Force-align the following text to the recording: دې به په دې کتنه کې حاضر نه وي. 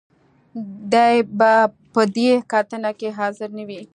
دې 0.93 1.13
به 1.37 1.53
په 1.93 2.01
دې 2.15 2.31
کتنه 2.51 2.91
کې 2.99 3.09
حاضر 3.17 3.49
نه 3.57 3.63
وي. 3.67 3.81